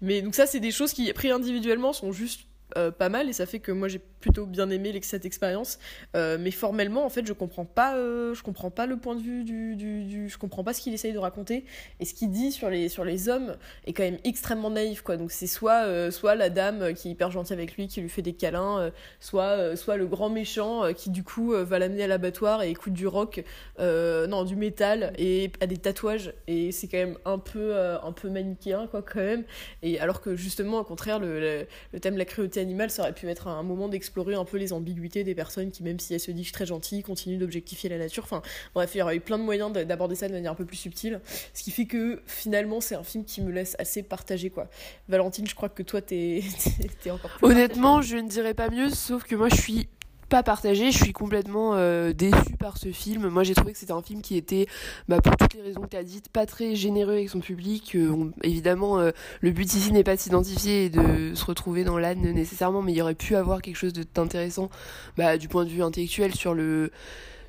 mais 0.00 0.22
donc 0.22 0.34
ça, 0.34 0.46
c'est 0.46 0.60
des 0.60 0.70
choses 0.70 0.92
qui, 0.92 1.12
pris 1.12 1.30
individuellement, 1.30 1.92
sont 1.92 2.12
juste 2.18 2.46
euh, 2.76 2.90
pas 2.90 3.08
mal 3.08 3.30
et 3.30 3.32
ça 3.32 3.46
fait 3.46 3.60
que 3.60 3.72
moi 3.72 3.88
j'ai 3.88 4.00
plutôt 4.20 4.44
bien 4.44 4.68
aimé 4.68 4.98
cette 5.02 5.24
expérience. 5.24 5.78
Euh, 6.16 6.36
mais 6.38 6.50
formellement 6.50 7.04
en 7.04 7.08
fait 7.08 7.26
je 7.26 7.32
comprends 7.32 7.64
pas 7.64 7.96
euh, 7.96 8.34
je 8.34 8.42
comprends 8.42 8.70
pas 8.70 8.86
le 8.86 8.98
point 8.98 9.14
de 9.14 9.22
vue 9.22 9.44
du, 9.44 10.28
je 10.28 10.38
comprends 10.38 10.64
pas 10.64 10.74
ce 10.74 10.80
qu'il 10.82 10.92
essaye 10.92 11.12
de 11.12 11.18
raconter 11.18 11.64
et 12.00 12.04
ce 12.04 12.12
qu'il 12.12 12.30
dit 12.30 12.52
sur 12.52 12.68
les 12.68 12.88
sur 12.88 13.04
les 13.04 13.28
hommes 13.28 13.56
est 13.86 13.92
quand 13.92 14.02
même 14.02 14.18
extrêmement 14.24 14.70
naïf 14.70 15.02
quoi. 15.02 15.16
Donc 15.16 15.30
c'est 15.30 15.46
soit 15.46 16.10
soit 16.10 16.34
la 16.34 16.50
dame 16.50 16.92
qui 16.94 17.08
est 17.08 17.12
hyper 17.12 17.30
gentille 17.30 17.54
avec 17.54 17.76
lui 17.76 17.88
qui 17.88 18.00
lui 18.02 18.08
fait 18.10 18.22
des 18.22 18.34
câlins 18.34 18.90
soit 19.20 19.76
soit 19.76 19.96
le 19.96 20.06
grand 20.06 20.28
méchant 20.28 20.92
qui 20.92 21.10
du 21.10 21.22
coup 21.22 21.52
va 21.52 21.78
l'amener 21.78 22.04
à 22.04 22.06
l'abattoir 22.06 22.62
et 22.62 22.70
écoute 22.70 22.92
du 22.92 23.06
rock 23.06 23.42
non 23.78 24.44
du 24.44 24.56
métal 24.56 25.12
et 25.16 25.50
a 25.60 25.66
des 25.66 25.78
tatouages. 25.78 26.34
Et 26.46 26.72
c'est 26.72 26.88
quand 26.88 26.98
même 26.98 27.16
un 27.24 27.38
peu 27.38 27.74
un 27.76 28.12
peu 28.12 28.28
manichéen 28.28 28.86
quoi 28.88 29.02
quand 29.02 29.20
même. 29.20 29.44
Et 29.82 29.98
alors 30.00 30.20
que 30.20 30.36
justement 30.36 30.80
au 30.80 30.84
contraire 30.84 31.18
le, 31.18 31.40
le, 31.40 31.66
le 31.92 32.00
thème 32.00 32.14
de 32.14 32.18
la 32.18 32.24
cruauté 32.24 32.57
animal, 32.58 32.90
ça 32.90 33.02
aurait 33.02 33.12
pu 33.12 33.28
être 33.28 33.48
un 33.48 33.62
moment 33.62 33.88
d'explorer 33.88 34.34
un 34.34 34.44
peu 34.44 34.56
les 34.56 34.72
ambiguïtés 34.72 35.24
des 35.24 35.34
personnes 35.34 35.70
qui, 35.70 35.82
même 35.82 35.98
si 35.98 36.14
elles 36.14 36.20
se 36.20 36.30
disent 36.30 36.52
très 36.52 36.66
gentilles, 36.66 37.02
continuent 37.02 37.38
d'objectifier 37.38 37.88
la 37.88 37.98
nature. 37.98 38.24
Enfin, 38.24 38.42
bref, 38.74 38.90
il 38.94 38.98
y 38.98 39.02
aurait 39.02 39.16
eu 39.16 39.20
plein 39.20 39.38
de 39.38 39.44
moyens 39.44 39.72
d'aborder 39.72 40.14
ça 40.14 40.28
de 40.28 40.32
manière 40.32 40.52
un 40.52 40.56
peu 40.56 40.64
plus 40.64 40.76
subtile. 40.76 41.20
Ce 41.54 41.62
qui 41.62 41.70
fait 41.70 41.86
que 41.86 42.22
finalement, 42.26 42.80
c'est 42.80 42.94
un 42.94 43.02
film 43.02 43.24
qui 43.24 43.40
me 43.40 43.50
laisse 43.50 43.76
assez 43.78 44.02
partagé, 44.02 44.50
quoi. 44.50 44.68
Valentine, 45.08 45.46
je 45.46 45.54
crois 45.54 45.68
que 45.68 45.82
toi, 45.82 46.00
t'es 46.00 46.42
encore 47.10 47.30
plus. 47.30 47.46
Honnêtement, 47.46 48.02
je 48.02 48.16
ne 48.16 48.28
dirais 48.28 48.54
pas 48.54 48.70
mieux, 48.70 48.90
sauf 48.90 49.24
que 49.24 49.34
moi, 49.34 49.48
je 49.48 49.56
suis 49.56 49.88
pas 50.28 50.42
partagé, 50.42 50.92
je 50.92 50.98
suis 50.98 51.12
complètement 51.12 51.74
euh, 51.74 52.12
déçue 52.12 52.56
par 52.58 52.76
ce 52.76 52.90
film. 52.90 53.28
Moi 53.28 53.42
j'ai 53.42 53.54
trouvé 53.54 53.72
que 53.72 53.78
c'était 53.78 53.92
un 53.92 54.02
film 54.02 54.22
qui 54.22 54.36
était, 54.36 54.66
bah, 55.08 55.20
pour 55.20 55.36
toutes 55.36 55.54
les 55.54 55.62
raisons 55.62 55.80
que 55.82 55.88
tu 55.88 55.96
as 55.96 56.04
dites, 56.04 56.28
pas 56.28 56.46
très 56.46 56.74
généreux 56.74 57.14
avec 57.14 57.30
son 57.30 57.40
public. 57.40 57.94
Euh, 57.94 58.30
évidemment, 58.42 58.98
le 58.98 59.50
but 59.50 59.74
ici 59.74 59.92
n'est 59.92 60.04
pas 60.04 60.16
de 60.16 60.20
s'identifier 60.20 60.86
et 60.86 60.90
de 60.90 61.34
se 61.34 61.44
retrouver 61.44 61.84
dans 61.84 61.98
l'âne 61.98 62.20
nécessairement, 62.32 62.82
mais 62.82 62.92
il 62.92 62.98
y 62.98 63.02
aurait 63.02 63.14
pu 63.14 63.36
avoir 63.36 63.62
quelque 63.62 63.76
chose 63.76 63.92
d'intéressant 63.92 64.70
bah, 65.16 65.38
du 65.38 65.48
point 65.48 65.64
de 65.64 65.70
vue 65.70 65.82
intellectuel 65.82 66.34
sur 66.34 66.54
le 66.54 66.90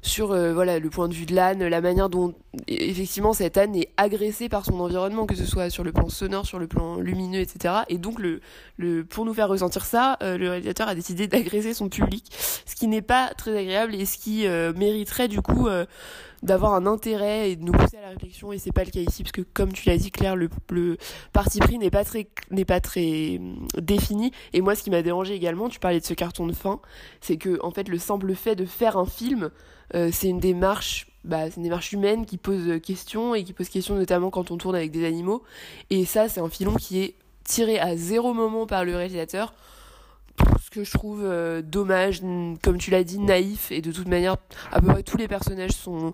sur 0.01 0.31
euh, 0.31 0.53
voilà 0.53 0.79
le 0.79 0.89
point 0.89 1.07
de 1.07 1.13
vue 1.13 1.25
de 1.25 1.35
l'âne, 1.35 1.65
la 1.65 1.81
manière 1.81 2.09
dont 2.09 2.33
effectivement 2.67 3.33
cet 3.33 3.57
âne 3.57 3.75
est 3.75 3.89
agressé 3.97 4.49
par 4.49 4.65
son 4.65 4.79
environnement, 4.79 5.25
que 5.25 5.35
ce 5.35 5.45
soit 5.45 5.69
sur 5.69 5.83
le 5.83 5.91
plan 5.91 6.09
sonore, 6.09 6.45
sur 6.45 6.59
le 6.59 6.67
plan 6.67 6.97
lumineux, 6.97 7.39
etc. 7.39 7.75
Et 7.89 7.97
donc 7.97 8.19
le, 8.19 8.41
le 8.77 9.05
pour 9.05 9.25
nous 9.25 9.33
faire 9.33 9.49
ressentir 9.49 9.85
ça, 9.85 10.17
euh, 10.23 10.37
le 10.37 10.49
réalisateur 10.49 10.87
a 10.87 10.95
décidé 10.95 11.27
d'agresser 11.27 11.73
son 11.73 11.89
public, 11.89 12.25
ce 12.65 12.75
qui 12.75 12.87
n'est 12.87 13.01
pas 13.01 13.33
très 13.37 13.55
agréable 13.57 13.95
et 13.95 14.05
ce 14.05 14.17
qui 14.17 14.47
euh, 14.47 14.73
mériterait 14.73 15.27
du 15.27 15.41
coup 15.41 15.67
d'avoir 16.41 16.73
un 16.73 16.85
intérêt 16.85 17.51
et 17.51 17.55
de 17.55 17.63
nous 17.63 17.73
pousser 17.73 17.97
à 17.97 18.01
la 18.01 18.09
réflexion. 18.09 18.51
Et 18.51 18.57
c'est 18.57 18.71
pas 18.71 18.83
le 18.83 18.91
cas 18.91 19.01
ici 19.01 19.23
parce 19.23 19.31
que 19.31 19.41
comme 19.41 19.73
tu 19.73 19.87
l'as 19.87 19.97
dit 19.97 20.09
Claire 20.09 20.35
le, 20.35 20.49
le 20.71 20.97
parti 21.33 21.59
pris 21.59 21.77
n'est 21.77 21.91
pas 21.91 22.03
très 22.03 22.29
n'est 22.49 22.65
pas 22.65 22.79
très 22.79 23.39
défini. 23.77 24.31
Et 24.53 24.61
moi 24.61 24.75
ce 24.75 24.83
qui 24.83 24.89
m'a 24.89 25.01
dérangé 25.01 25.35
également 25.35 25.69
tu 25.69 25.79
parlais 25.79 25.99
de 25.99 26.05
ce 26.05 26.13
carton 26.13 26.47
de 26.47 26.53
fin 26.53 26.79
c'est 27.21 27.37
que 27.37 27.59
en 27.61 27.71
fait 27.71 27.87
le 27.89 27.99
simple 27.99 28.33
fait 28.33 28.55
de 28.55 28.65
faire 28.65 28.97
un 28.97 29.05
film 29.05 29.51
euh, 29.95 30.09
c'est 30.11 30.27
une 30.29 30.39
démarche 30.39 31.08
bah, 31.23 31.49
c'est 31.49 31.57
une 31.57 31.63
démarche 31.63 31.91
humaine 31.91 32.25
qui 32.25 32.37
pose 32.37 32.79
question 32.81 33.35
et 33.35 33.43
qui 33.43 33.53
pose 33.53 33.69
question 33.69 33.95
notamment 33.95 34.29
quand 34.29 34.51
on 34.51 34.57
tourne 34.57 34.75
avec 34.75 34.91
des 34.91 35.05
animaux. 35.05 35.43
Et 35.89 36.05
ça, 36.05 36.29
c'est 36.29 36.39
un 36.39 36.49
filon 36.49 36.75
qui 36.75 37.01
est 37.01 37.15
tiré 37.43 37.79
à 37.79 37.95
zéro 37.95 38.33
moment 38.33 38.65
par 38.65 38.85
le 38.85 38.95
réalisateur. 38.95 39.53
Ce 40.63 40.69
que 40.69 40.83
je 40.83 40.91
trouve 40.91 41.21
euh, 41.23 41.61
dommage, 41.61 42.21
comme 42.61 42.77
tu 42.77 42.91
l'as 42.91 43.03
dit, 43.03 43.19
naïf. 43.19 43.71
Et 43.71 43.81
de 43.81 43.91
toute 43.91 44.07
manière, 44.07 44.37
à 44.71 44.79
peu 44.79 44.87
près 44.87 45.03
tous 45.03 45.17
les 45.17 45.27
personnages 45.27 45.71
sont 45.71 46.13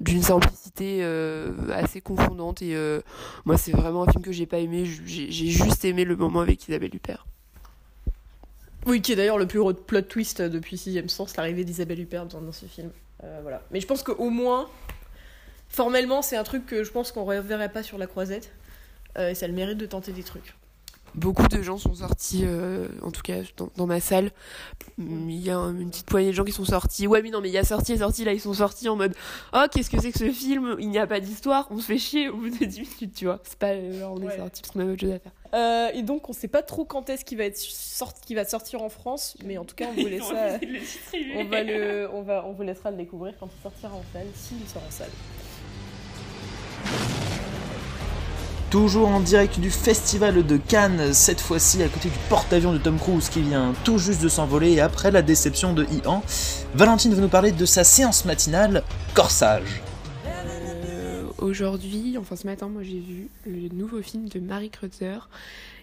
d'une 0.00 0.22
simplicité 0.22 0.98
euh, 1.02 1.52
assez 1.72 2.00
confondante. 2.00 2.62
Et 2.62 2.76
moi, 3.44 3.56
c'est 3.56 3.72
vraiment 3.72 4.02
un 4.02 4.10
film 4.10 4.24
que 4.24 4.32
j'ai 4.32 4.46
pas 4.46 4.58
aimé. 4.58 4.84
J'ai 4.84 5.30
juste 5.30 5.84
aimé 5.84 6.04
le 6.04 6.16
moment 6.16 6.40
avec 6.40 6.66
Isabelle 6.66 6.94
Huppert. 6.94 7.26
Oui, 8.86 9.00
qui 9.00 9.12
est 9.12 9.16
d'ailleurs 9.16 9.38
le 9.38 9.46
plus 9.46 9.60
gros 9.60 9.72
plot 9.72 10.02
twist 10.02 10.42
depuis 10.42 10.76
Sixième 10.76 11.08
Sens, 11.08 11.36
l'arrivée 11.36 11.64
d'Isabelle 11.64 12.00
Huppert 12.00 12.26
dans, 12.26 12.52
ce 12.52 12.66
film. 12.66 12.90
Euh, 13.24 13.40
voilà. 13.42 13.62
Mais 13.70 13.80
je 13.80 13.86
pense 13.86 14.02
qu'au 14.02 14.30
moins, 14.30 14.68
formellement, 15.68 16.22
c'est 16.22 16.36
un 16.36 16.44
truc 16.44 16.66
que 16.66 16.84
je 16.84 16.90
pense 16.90 17.12
qu'on 17.12 17.24
ne 17.24 17.36
reverrait 17.36 17.72
pas 17.72 17.82
sur 17.82 17.98
la 17.98 18.06
croisette. 18.06 18.52
Euh, 19.18 19.30
et 19.30 19.34
ça 19.34 19.44
a 19.44 19.48
le 19.48 19.54
mérite 19.54 19.78
de 19.78 19.86
tenter 19.86 20.12
des 20.12 20.22
trucs 20.22 20.54
beaucoup 21.14 21.46
de 21.48 21.62
gens 21.62 21.78
sont 21.78 21.94
sortis, 21.94 22.42
euh, 22.44 22.88
en 23.02 23.10
tout 23.10 23.22
cas 23.22 23.40
dans, 23.76 23.86
ma 23.86 24.00
salle. 24.00 24.30
Il 24.98 25.40
y 25.40 25.50
a 25.50 25.56
une 25.56 25.90
petite 25.90 26.06
poignée 26.06 26.28
de 26.28 26.32
gens 26.32 26.44
qui 26.44 26.52
sont 26.52 26.64
sortis. 26.64 27.06
Ouais, 27.06 27.22
mais 27.22 27.30
non, 27.30 27.40
mais 27.40 27.48
il 27.48 27.52
y 27.52 27.58
a 27.58 27.64
sorti 27.64 27.92
et 27.92 27.98
sorti, 27.98 28.24
là 28.24 28.32
ils 28.32 28.40
sont 28.40 28.54
sortis 28.54 28.88
en 28.88 28.96
mode 28.96 29.14
Oh, 29.52 29.64
qu'est-ce 29.70 29.90
que 29.90 30.00
c'est 30.00 30.12
que 30.12 30.18
ce 30.18 30.30
film? 30.30 30.76
Il 30.78 30.90
n'y 30.90 30.98
a 30.98 31.06
pas 31.06 31.20
d'histoire, 31.20 31.66
on 31.70 31.78
se 31.78 31.86
fait 31.86 31.98
chier 31.98 32.28
au 32.28 32.36
bout 32.36 32.50
de 32.50 32.64
10 32.64 32.80
minutes, 32.80 33.14
tu 33.14 33.26
vois. 33.26 33.40
C'est 33.44 33.58
pas 33.58 33.74
genre 33.92 34.14
on 34.14 34.22
est 34.22 34.36
sorti 34.36 34.62
parce 34.62 34.72
qu'on 34.72 34.80
avait 34.80 34.92
autre 34.92 35.00
chose 35.00 35.12
à 35.12 35.18
faire. 35.18 35.32
Euh, 35.54 35.90
et 35.92 36.02
donc 36.02 36.30
on 36.30 36.32
sait 36.32 36.48
pas 36.48 36.62
trop 36.62 36.84
quand 36.84 37.10
est-ce 37.10 37.24
qu'il 37.24 37.36
va 37.36 37.44
être 37.44 37.58
sorti, 37.58 38.20
qui 38.24 38.34
va 38.34 38.44
sortir 38.44 38.82
en 38.82 38.88
France, 38.88 39.36
mais 39.44 39.58
en 39.58 39.64
tout 39.64 39.74
cas 39.74 39.86
on 39.90 40.00
vous 40.00 40.08
laisse 40.08 40.22
on 41.36 41.44
va 41.44 41.62
le, 41.62 42.08
on 42.12 42.22
va, 42.22 42.44
on 42.46 42.52
vous 42.52 42.62
laissera 42.62 42.90
le 42.90 42.96
découvrir 42.96 43.34
quand 43.38 43.48
il 43.54 43.62
sortira 43.62 43.92
en 43.92 44.02
salle, 44.12 44.26
s'il 44.34 44.66
sort 44.66 44.82
en 44.86 44.90
salle. 44.90 45.10
Toujours 48.70 49.08
en 49.08 49.20
direct 49.20 49.60
du 49.60 49.70
festival 49.70 50.46
de 50.46 50.56
Cannes, 50.56 51.12
cette 51.12 51.42
fois-ci 51.42 51.82
à 51.82 51.88
côté 51.88 52.08
du 52.08 52.18
porte-avions 52.30 52.72
de 52.72 52.78
Tom 52.78 52.98
Cruise 52.98 53.28
qui 53.28 53.42
vient 53.42 53.74
tout 53.84 53.98
juste 53.98 54.22
de 54.22 54.30
s'envoler 54.30 54.72
et 54.72 54.80
après 54.80 55.10
la 55.10 55.20
déception 55.20 55.74
de 55.74 55.84
Ian, 55.84 56.22
Valentine 56.74 57.12
va 57.12 57.20
nous 57.20 57.28
parler 57.28 57.52
de 57.52 57.66
sa 57.66 57.84
séance 57.84 58.24
matinale 58.24 58.82
Corsage. 59.12 59.82
Euh, 61.42 61.46
aujourd'hui, 61.46 62.16
enfin 62.18 62.36
ce 62.36 62.46
matin, 62.46 62.68
moi 62.68 62.82
j'ai 62.82 63.00
vu 63.00 63.28
le 63.46 63.68
nouveau 63.68 64.02
film 64.02 64.28
de 64.28 64.40
Marie 64.40 64.70
Kreutzer 64.70 65.28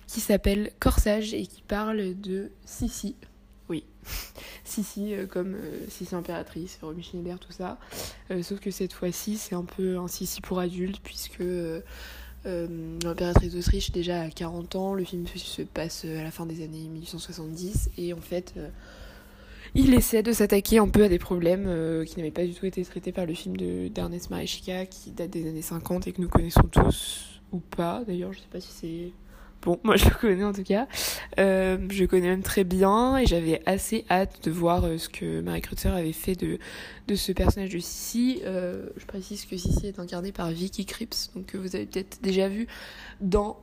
qui 0.08 0.20
s'appelle 0.20 0.72
Corsage 0.80 1.34
et 1.34 1.46
qui 1.46 1.62
parle 1.62 2.20
de 2.20 2.51
Sissi. 2.66 3.16
Oui, 3.70 3.84
Sissi 4.63 5.13
euh, 5.13 5.28
comme 5.28 5.56
euh, 5.56 5.86
Sissi 5.89 6.16
impératrice, 6.16 6.80
Romy 6.82 7.04
Schneider, 7.04 7.39
tout 7.39 7.51
ça. 7.51 7.78
sauf 8.42 8.60
que 8.60 8.72
cette 8.72 8.94
fois-ci, 8.94 9.38
c'est 9.38 9.56
un 9.56 9.66
peu 9.66 9.98
un 9.98 10.08
Sissi 10.08 10.42
pour 10.42 10.60
adultes 10.60 11.00
puisque 11.04 11.44
l'impératrice 12.46 13.54
d'Autriche 13.54 13.92
déjà 13.92 14.22
à 14.22 14.30
40 14.30 14.75
ans. 14.75 14.94
Le 14.94 15.04
film 15.04 15.25
se 15.28 15.62
passe 15.62 16.06
à 16.06 16.24
la 16.24 16.32
fin 16.32 16.46
des 16.46 16.63
années 16.63 16.88
1870 16.88 17.92
et 17.98 18.13
en 18.13 18.22
fait 18.22 18.56
il 19.76 19.94
essaie 19.94 20.24
de 20.24 20.32
s'attaquer 20.32 20.80
un 20.80 20.88
peu 20.88 21.04
à 21.04 21.10
des 21.10 21.20
problèmes 21.20 22.04
qui 22.06 22.18
n'avaient 22.18 22.32
pas 22.32 22.46
du 22.46 22.54
tout 22.54 22.66
été 22.66 22.84
traités 22.84 23.12
par 23.12 23.26
le 23.26 23.34
film 23.34 23.56
d'Ernest 23.90 24.30
Marischka 24.30 24.86
qui 24.86 25.12
date 25.12 25.30
des 25.30 25.48
années 25.48 25.62
50 25.62 26.08
et 26.08 26.12
que 26.12 26.22
nous 26.22 26.30
connaissons 26.30 26.64
tous 26.72 27.42
ou 27.52 27.60
pas 27.60 28.04
d'ailleurs 28.06 28.34
je 28.34 28.40
sais 28.40 28.48
pas 28.52 28.60
si 28.60 28.72
c'est 28.72 29.12
Bon, 29.62 29.78
moi 29.84 29.98
je 29.98 30.06
le 30.06 30.16
connais 30.16 30.44
en 30.44 30.54
tout 30.54 30.64
cas. 30.64 30.88
Euh, 31.38 31.78
je 31.90 32.06
connais 32.06 32.30
même 32.30 32.44
très 32.44 32.64
bien 32.64 33.18
et 33.18 33.26
j'avais 33.26 33.62
assez 33.66 34.06
hâte 34.10 34.44
de 34.44 34.52
voir 34.52 34.86
euh, 34.86 34.98
ce 34.98 35.10
que 35.10 35.42
Marie 35.42 35.62
Kreutzer 35.62 35.90
avait 35.90 36.14
fait 36.14 36.36
de, 36.36 36.60
de 37.08 37.16
ce 37.16 37.34
personnage 37.34 37.70
de 37.70 37.80
Sissi. 37.80 38.42
Euh, 38.46 38.88
je 38.96 39.06
précise 39.06 39.46
que 39.46 39.58
Sissi 39.58 39.88
est 39.88 40.00
incarnée 40.00 40.32
par 40.32 40.50
Vicky 40.50 40.86
Krieps, 40.86 41.32
donc 41.36 41.56
vous 41.56 41.76
avez 41.76 41.86
peut-être 41.86 42.22
déjà 42.22 42.48
vu 42.48 42.68
dans 43.20 43.60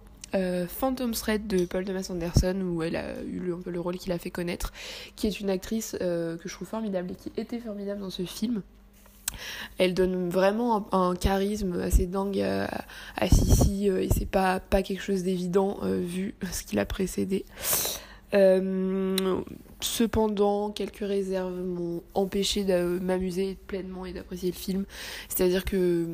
Phantom 0.69 1.13
Thread 1.13 1.47
de 1.47 1.65
Paul 1.65 1.85
Thomas 1.85 2.09
Anderson 2.11 2.61
où 2.63 2.83
elle 2.83 2.97
a 2.97 3.21
eu 3.23 3.53
un 3.53 3.61
peu 3.61 3.71
le 3.71 3.81
rôle 3.81 3.97
qu'il 3.97 4.13
a 4.13 4.19
fait 4.19 4.31
connaître, 4.31 4.73
qui 5.17 5.27
est 5.27 5.41
une 5.41 5.51
actrice 5.51 5.97
que 5.99 6.39
je 6.45 6.53
trouve 6.53 6.69
formidable 6.69 7.13
et 7.13 7.15
qui 7.15 7.33
était 7.37 7.59
formidable 7.59 8.01
dans 8.01 8.11
ce 8.11 8.25
film. 8.25 8.63
Elle 9.79 9.95
donne 9.95 10.29
vraiment 10.29 10.89
un, 10.93 11.15
charisme 11.15 11.81
assez 11.81 12.07
dingue 12.07 12.41
à, 12.41 13.29
Sissi 13.29 13.91
euh, 13.91 14.03
et 14.03 14.09
c'est 14.09 14.27
pas, 14.29 14.61
pas 14.61 14.83
quelque 14.83 15.03
chose 15.03 15.23
d'évident 15.23 15.79
euh, 15.83 16.01
vu 16.01 16.35
ce 16.53 16.63
qui 16.63 16.77
l'a 16.77 16.87
précédé. 16.87 17.45
Euh, 18.35 19.17
cependant, 19.81 20.71
quelques 20.71 20.99
réserves 20.99 21.55
m'ont 21.55 22.03
empêché 22.15 22.65
de 22.65 22.99
m'amuser 23.01 23.57
pleinement 23.67 24.07
et 24.07 24.13
d'apprécier 24.13 24.51
le 24.51 24.57
film. 24.57 24.85
C'est-à-dire 25.29 25.65
que, 25.65 26.07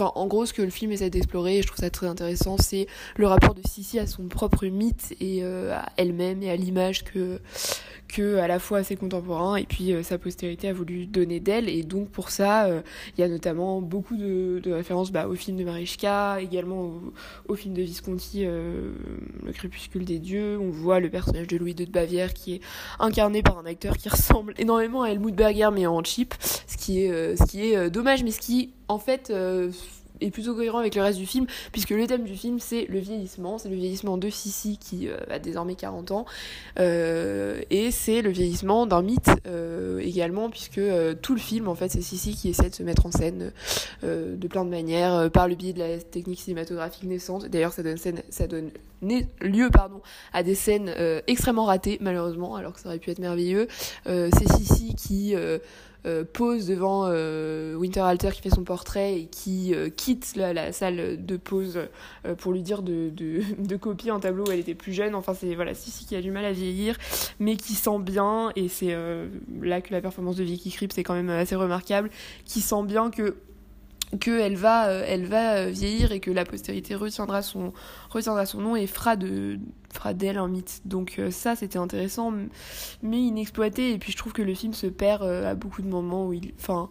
en 0.00 0.26
gros, 0.26 0.46
ce 0.46 0.52
que 0.52 0.62
le 0.62 0.70
film 0.70 0.92
essaie 0.92 1.10
d'explorer, 1.10 1.58
et 1.58 1.62
je 1.62 1.66
trouve 1.66 1.80
ça 1.80 1.90
très 1.90 2.06
intéressant, 2.06 2.56
c'est 2.58 2.86
le 3.16 3.26
rapport 3.26 3.54
de 3.54 3.62
Sissi 3.66 3.98
à 3.98 4.06
son 4.06 4.28
propre 4.28 4.66
mythe 4.66 5.14
et 5.20 5.44
à 5.44 5.86
elle-même 5.96 6.42
et 6.42 6.50
à 6.50 6.56
l'image 6.56 7.04
que 7.04 7.40
que 8.08 8.36
à 8.38 8.46
la 8.46 8.58
fois 8.58 8.82
ses 8.82 8.96
contemporains 8.96 9.56
et 9.56 9.64
puis 9.64 9.92
euh, 9.92 10.02
sa 10.02 10.18
postérité 10.18 10.68
a 10.68 10.72
voulu 10.72 11.06
donner 11.06 11.40
d'elle 11.40 11.68
et 11.68 11.82
donc 11.82 12.08
pour 12.10 12.30
ça 12.30 12.66
euh, 12.66 12.80
il 13.16 13.20
y 13.20 13.24
a 13.24 13.28
notamment 13.28 13.80
beaucoup 13.80 14.16
de, 14.16 14.60
références 14.66 15.12
bah, 15.12 15.26
au 15.28 15.34
film 15.34 15.56
de 15.56 15.64
Marischka 15.64 16.40
également 16.40 17.00
au, 17.48 17.54
film 17.54 17.74
de 17.74 17.82
Visconti 17.82 18.44
euh, 18.44 18.92
Le 19.44 19.52
crépuscule 19.52 20.04
des 20.04 20.18
dieux 20.18 20.58
on 20.60 20.70
voit 20.70 21.00
le 21.00 21.10
personnage 21.10 21.46
de 21.46 21.56
Louis 21.56 21.72
II 21.72 21.86
de 21.86 21.90
Bavière 21.90 22.34
qui 22.34 22.54
est 22.54 22.60
incarné 23.06 23.42
par 23.42 23.58
un 23.58 23.66
acteur 23.66 23.96
qui 23.96 24.08
ressemble 24.10 24.54
énormément 24.58 25.02
à 25.02 25.10
Helmut 25.10 25.34
Berger 25.34 25.70
mais 25.72 25.86
en 25.86 26.02
cheap 26.04 26.34
ce 26.40 26.76
qui 26.76 27.04
est 27.04 27.36
ce 27.36 27.44
qui 27.44 27.72
est 27.72 27.90
dommage 27.90 28.22
mais 28.22 28.30
ce 28.30 28.40
qui 28.40 28.72
en 28.88 28.98
fait 28.98 29.32
est 30.20 30.30
plutôt 30.30 30.54
cohérent 30.54 30.78
avec 30.78 30.94
le 30.94 31.02
reste 31.02 31.18
du 31.18 31.26
film, 31.26 31.46
puisque 31.72 31.90
le 31.90 32.06
thème 32.06 32.24
du 32.24 32.34
film, 32.34 32.58
c'est 32.58 32.86
le 32.86 32.98
vieillissement, 32.98 33.58
c'est 33.58 33.68
le 33.68 33.76
vieillissement 33.76 34.18
de 34.18 34.30
Sissi 34.30 34.78
qui 34.78 35.08
euh, 35.08 35.16
a 35.30 35.38
désormais 35.38 35.74
40 35.74 36.10
ans, 36.10 36.26
euh, 36.78 37.60
et 37.70 37.90
c'est 37.90 38.22
le 38.22 38.30
vieillissement 38.30 38.86
d'un 38.86 39.02
mythe 39.02 39.30
euh, 39.46 39.98
également, 40.00 40.50
puisque 40.50 40.80
tout 41.22 41.34
le 41.34 41.40
film, 41.40 41.68
en 41.68 41.74
fait, 41.74 41.88
c'est 41.88 42.02
Sissi 42.02 42.34
qui 42.34 42.48
essaie 42.48 42.70
de 42.70 42.74
se 42.74 42.82
mettre 42.82 43.06
en 43.06 43.10
scène 43.10 43.52
de 44.02 44.48
plein 44.48 44.64
de 44.64 44.70
manières, 44.70 45.30
par 45.30 45.48
le 45.48 45.54
biais 45.54 45.72
de 45.72 45.78
la 45.78 45.98
technique 45.98 46.40
cinématographique 46.40 47.04
naissante. 47.04 47.46
D'ailleurs, 47.46 47.72
ça 47.72 47.82
donne, 47.82 47.96
scène, 47.96 48.22
ça 48.30 48.46
donne 48.46 48.70
lieu 49.02 49.70
pardon, 49.70 50.00
à 50.32 50.42
des 50.42 50.54
scènes 50.54 50.92
extrêmement 51.26 51.64
ratées, 51.64 51.98
malheureusement, 52.00 52.56
alors 52.56 52.72
que 52.72 52.80
ça 52.80 52.88
aurait 52.88 52.98
pu 52.98 53.10
être 53.10 53.18
merveilleux. 53.18 53.68
c'est 54.04 54.48
Sissi 54.56 54.94
qui 54.94 55.34
pose 56.32 56.66
devant 56.66 57.04
euh, 57.06 57.74
Winterhalter 57.74 58.30
qui 58.32 58.42
fait 58.42 58.50
son 58.50 58.64
portrait 58.64 59.20
et 59.20 59.26
qui 59.26 59.74
euh, 59.74 59.88
quitte 59.88 60.34
la, 60.36 60.72
salle 60.72 61.24
de 61.24 61.36
pose 61.36 61.80
pour 62.38 62.52
lui 62.52 62.62
dire 62.62 62.82
de, 62.82 63.76
copier 63.76 64.10
un 64.10 64.20
tableau 64.20 64.46
où 64.46 64.50
elle 64.50 64.60
était 64.60 64.74
plus 64.74 64.92
jeune. 64.92 65.14
Enfin, 65.14 65.34
c'est 65.34 65.54
voilà, 65.54 65.74
Sissi 65.74 66.06
qui 66.06 66.16
a 66.16 66.20
du 66.20 66.30
mal 66.30 66.44
à 66.44 66.52
vieillir, 66.52 66.96
mais 67.38 67.56
qui 67.56 67.74
sent 67.74 67.98
bien, 68.00 68.50
et 68.56 68.68
c'est 68.68 68.96
là 69.62 69.80
que 69.80 69.92
la 69.92 70.00
performance 70.00 70.36
de 70.36 70.44
Vicky 70.44 70.70
Krieps 70.70 70.96
est 70.98 71.02
quand 71.02 71.14
même 71.14 71.30
assez 71.30 71.56
remarquable, 71.56 72.10
qui 72.44 72.60
sent 72.60 72.84
bien 72.84 73.10
que 73.10 73.36
qu'elle 74.20 74.56
va, 74.56 74.88
euh, 74.88 75.04
elle 75.06 75.26
va 75.26 75.56
euh, 75.56 75.70
vieillir 75.70 76.12
et 76.12 76.20
que 76.20 76.30
la 76.30 76.44
postérité 76.44 76.94
retiendra 76.94 77.42
son, 77.42 77.72
retiendra 78.10 78.46
son 78.46 78.60
nom 78.60 78.76
et 78.76 78.86
fera 78.86 79.16
de 79.16 79.58
fera 79.96 80.14
d'elle 80.14 80.38
un 80.38 80.48
mythe. 80.48 80.82
Donc 80.84 81.16
euh, 81.18 81.30
ça 81.30 81.56
c'était 81.56 81.78
intéressant 81.78 82.32
mais 83.02 83.20
inexploité. 83.20 83.92
Et 83.92 83.98
puis 83.98 84.12
je 84.12 84.16
trouve 84.16 84.32
que 84.32 84.42
le 84.42 84.54
film 84.54 84.72
se 84.72 84.86
perd 84.86 85.22
à 85.22 85.54
beaucoup 85.54 85.82
de 85.82 85.88
moments 85.88 86.26
où 86.26 86.32
il 86.32 86.52
enfin 86.58 86.88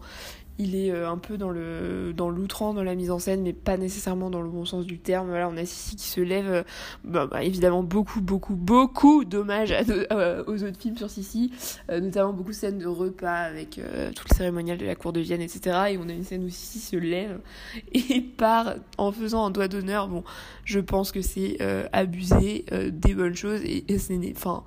il 0.58 0.74
est 0.74 0.90
euh, 0.90 1.08
un 1.08 1.18
peu 1.18 1.36
dans 1.36 1.50
le 1.50 2.12
dans 2.14 2.30
l'outrance 2.30 2.74
dans 2.74 2.82
la 2.82 2.94
mise 2.94 3.10
en 3.10 3.18
scène 3.18 3.42
mais 3.42 3.52
pas 3.52 3.76
nécessairement 3.76 4.30
dans 4.30 4.40
le 4.40 4.48
bon 4.48 4.64
sens 4.64 4.86
du 4.86 4.98
terme. 4.98 5.28
Voilà 5.28 5.48
on 5.48 5.56
a 5.56 5.64
Sissi 5.64 5.96
qui 5.96 6.06
se 6.06 6.20
lève 6.20 6.50
euh, 6.50 6.62
bah, 7.04 7.26
bah, 7.26 7.42
évidemment 7.42 7.82
beaucoup 7.82 8.20
beaucoup 8.20 8.54
beaucoup 8.54 9.24
d'hommages 9.24 9.74
euh, 10.10 10.44
aux 10.46 10.62
autres 10.62 10.78
films 10.78 10.96
sur 10.96 11.10
Sissi 11.10 11.52
notamment 11.90 12.32
beaucoup 12.32 12.50
de 12.50 12.54
scènes 12.54 12.78
de 12.78 12.86
repas 12.86 13.32
avec 13.32 13.80
tout 14.14 14.24
le 14.30 14.34
cérémonial 14.34 14.78
de 14.78 14.86
la 14.86 14.94
cour 14.94 15.12
de 15.12 15.20
Vienne 15.20 15.40
etc 15.40 15.76
et 15.90 15.98
on 15.98 16.08
a 16.08 16.12
une 16.12 16.24
scène 16.24 16.44
où 16.44 16.48
Sissi 16.48 16.78
se 16.78 16.96
lève 16.96 17.40
et 17.92 18.20
part 18.20 18.74
en 18.98 19.12
faisant 19.12 19.44
un 19.44 19.50
doigt 19.50 19.68
d'honneur. 19.68 20.08
Bon 20.08 20.24
je 20.64 20.80
pense 20.80 21.12
que 21.12 21.20
c'est 21.20 21.58
abuser 21.92 22.64
des 22.96 23.14
bonnes 23.14 23.36
choses 23.36 23.60
et, 23.64 23.84
c'est 23.98 24.18
enfin 24.34 24.64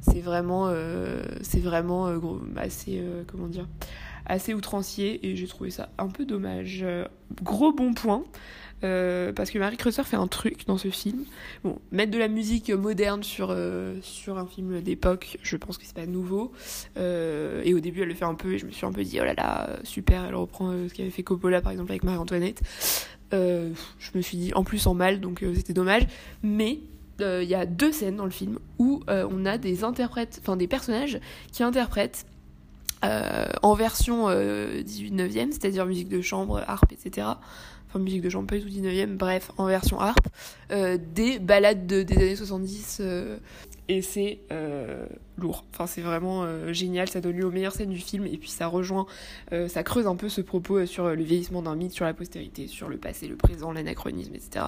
c'est 0.00 0.20
vraiment 0.20 0.72
c'est 1.42 1.60
vraiment 1.60 2.08
assez 2.56 3.02
comment 3.26 3.46
dire 3.46 3.66
assez 4.26 4.54
outrancier 4.54 5.26
et 5.26 5.36
j'ai 5.36 5.46
trouvé 5.46 5.70
ça 5.70 5.90
un 5.98 6.08
peu 6.08 6.24
dommage. 6.24 6.80
Euh, 6.82 7.06
gros 7.42 7.72
bon 7.72 7.94
point. 7.94 8.24
Euh, 8.84 9.32
parce 9.32 9.52
que 9.52 9.60
Marie 9.60 9.76
Creusser 9.76 10.02
fait 10.02 10.16
un 10.16 10.26
truc 10.26 10.66
dans 10.66 10.76
ce 10.76 10.88
film. 10.88 11.24
Bon, 11.62 11.78
mettre 11.92 12.10
de 12.10 12.18
la 12.18 12.26
musique 12.26 12.68
moderne 12.70 13.22
sur, 13.22 13.48
euh, 13.50 13.96
sur 14.02 14.38
un 14.38 14.46
film 14.46 14.80
d'époque, 14.80 15.38
je 15.40 15.56
pense 15.56 15.78
que 15.78 15.84
c'est 15.86 15.94
pas 15.94 16.06
nouveau. 16.06 16.50
et 16.96 17.74
au 17.74 17.78
début, 17.78 18.02
elle 18.02 18.08
le 18.08 18.14
fait 18.14 18.24
un 18.24 18.34
peu, 18.34 18.54
et 18.54 18.58
je 18.58 18.66
me 18.66 18.72
suis 18.72 18.84
un 18.84 18.90
peu 18.90 19.04
dit, 19.04 19.20
oh 19.20 19.24
là 19.24 19.34
là, 19.34 19.78
super, 19.84 20.24
elle 20.24 20.34
reprend 20.34 20.72
ce 20.88 20.92
qu'avait 20.94 21.10
fait 21.10 21.22
Coppola 21.22 21.60
par 21.60 21.70
exemple 21.70 21.92
avec 21.92 22.02
Marie-Antoinette. 22.02 22.60
je 23.30 23.70
me 24.16 24.20
suis 24.20 24.36
dit, 24.36 24.52
en 24.54 24.64
plus 24.64 24.84
en 24.88 24.94
mal, 24.94 25.20
donc 25.20 25.44
c'était 25.54 25.74
dommage. 25.74 26.02
Mais 26.42 26.80
il 27.22 27.48
y 27.48 27.54
a 27.54 27.66
deux 27.66 27.92
scènes 27.92 28.16
dans 28.16 28.24
le 28.24 28.30
film 28.30 28.58
où 28.78 29.02
on 29.08 29.46
a 29.46 29.58
des 29.58 29.84
interprètes, 29.84 30.40
enfin 30.42 30.56
des 30.56 30.66
personnages 30.66 31.20
qui 31.52 31.62
interprètent 31.62 32.26
euh, 33.04 33.46
en 33.62 33.74
version 33.74 34.28
18-9e, 34.28 34.30
euh, 34.30 35.46
c'est-à-dire 35.50 35.86
musique 35.86 36.08
de 36.08 36.20
chambre, 36.20 36.62
harpe, 36.66 36.92
etc. 36.92 37.26
Enfin, 37.88 37.98
musique 37.98 38.22
de 38.22 38.30
chambre, 38.30 38.46
pas 38.46 38.56
du 38.56 38.62
tout 38.62 38.68
19e, 38.68 39.16
bref, 39.16 39.50
en 39.58 39.66
version 39.66 39.98
harpe, 40.00 40.28
euh, 40.70 40.98
des 41.14 41.40
balades 41.40 41.86
des 41.86 42.16
années 42.16 42.36
70. 42.36 43.02
et 43.88 44.02
c'est 44.02 44.38
lourd. 45.36 45.64
Enfin, 45.72 45.86
c'est 45.86 46.00
vraiment 46.00 46.46
génial, 46.72 47.08
ça 47.08 47.20
donne 47.20 47.36
lieu 47.36 47.44
aux 47.44 47.50
meilleures 47.50 47.74
scènes 47.74 47.90
du 47.90 47.98
film, 47.98 48.24
et 48.26 48.38
puis 48.38 48.50
ça 48.50 48.68
rejoint, 48.68 49.06
ça 49.50 49.82
creuse 49.82 50.06
un 50.06 50.16
peu 50.16 50.28
ce 50.28 50.40
propos 50.40 50.86
sur 50.86 51.08
le 51.08 51.22
vieillissement 51.22 51.62
d'un 51.62 51.74
mythe, 51.74 51.92
sur 51.92 52.04
la 52.04 52.14
postérité, 52.14 52.68
sur 52.68 52.88
le 52.88 52.98
passé, 52.98 53.26
le 53.26 53.36
présent, 53.36 53.72
l'anachronisme, 53.72 54.34
etc 54.34 54.66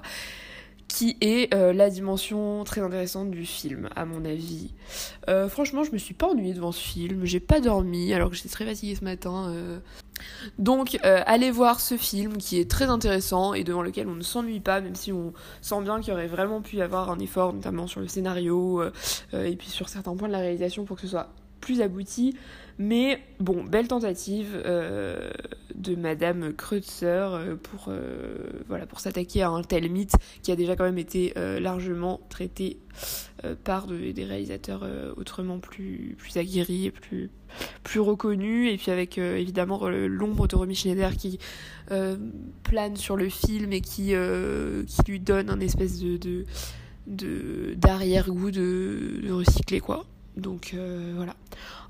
qui 0.88 1.16
est 1.20 1.52
euh, 1.54 1.72
la 1.72 1.90
dimension 1.90 2.64
très 2.64 2.80
intéressante 2.80 3.30
du 3.30 3.46
film, 3.46 3.88
à 3.96 4.04
mon 4.04 4.24
avis. 4.24 4.72
Euh, 5.28 5.48
franchement, 5.48 5.84
je 5.84 5.92
me 5.92 5.98
suis 5.98 6.14
pas 6.14 6.28
ennuyée 6.28 6.54
devant 6.54 6.72
ce 6.72 6.80
film, 6.80 7.24
j'ai 7.24 7.40
pas 7.40 7.60
dormi 7.60 8.12
alors 8.12 8.30
que 8.30 8.36
j'étais 8.36 8.48
très 8.48 8.64
fatiguée 8.64 8.94
ce 8.94 9.04
matin. 9.04 9.48
Euh. 9.48 9.78
Donc, 10.58 10.96
allez 11.02 11.50
voir 11.50 11.80
ce 11.80 11.96
film 11.96 12.36
qui 12.38 12.58
est 12.60 12.70
très 12.70 12.86
intéressant 12.86 13.52
et 13.54 13.64
devant 13.64 13.82
lequel 13.82 14.08
on 14.08 14.14
ne 14.14 14.22
s'ennuie 14.22 14.60
pas, 14.60 14.80
même 14.80 14.94
si 14.94 15.12
on 15.12 15.32
sent 15.60 15.82
bien 15.82 16.00
qu'il 16.00 16.12
aurait 16.12 16.28
vraiment 16.28 16.60
pu 16.60 16.76
y 16.76 16.82
avoir 16.82 17.10
un 17.10 17.18
effort, 17.18 17.52
notamment 17.52 17.86
sur 17.86 18.00
le 18.00 18.08
scénario 18.08 18.82
et 19.32 19.56
puis 19.56 19.68
sur 19.68 19.88
certains 19.88 20.14
points 20.14 20.28
de 20.28 20.32
la 20.32 20.38
réalisation 20.38 20.84
pour 20.84 20.96
que 20.96 21.02
ce 21.02 21.08
soit 21.08 21.30
abouti. 21.80 22.34
Mais 22.78 23.20
bon, 23.38 23.62
belle 23.62 23.86
tentative 23.86 24.60
euh, 24.64 25.30
de 25.76 25.94
Madame 25.94 26.52
Kreutzer 26.54 27.06
euh, 27.06 27.56
pour, 27.56 27.86
euh, 27.88 28.48
pour 28.88 28.98
s'attaquer 28.98 29.42
à 29.42 29.50
un 29.50 29.62
tel 29.62 29.88
mythe 29.90 30.14
qui 30.42 30.50
a 30.50 30.56
déjà 30.56 30.74
quand 30.74 30.84
même 30.84 30.98
été 30.98 31.34
largement 31.36 32.20
traité 32.28 32.78
par 33.64 33.86
des 33.86 34.24
réalisateurs 34.24 34.88
autrement 35.16 35.58
plus, 35.58 36.16
aguerris 36.36 36.86
et 36.86 36.90
plus, 36.90 37.30
plus 37.82 38.00
reconnus. 38.00 38.72
Et 38.72 38.76
puis 38.76 38.90
avec 38.90 39.18
évidemment 39.18 39.88
l'ombre 39.88 40.46
de 40.48 40.56
Romy 40.56 40.74
Schneider 40.74 41.16
qui 41.16 41.38
plane 42.62 42.96
sur 42.96 43.16
le 43.16 43.28
film 43.28 43.72
et 43.72 43.80
qui, 43.80 44.14
lui 45.06 45.20
donne 45.20 45.50
un 45.50 45.60
espèce 45.60 46.00
de 46.00 46.44
d'arrière-goût 47.06 48.50
de, 48.50 49.30
recycler 49.30 49.80
quoi. 49.80 50.06
Donc 50.36 50.72
euh, 50.74 51.12
voilà. 51.14 51.34